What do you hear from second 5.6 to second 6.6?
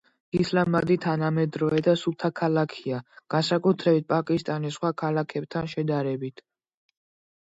შედარებით.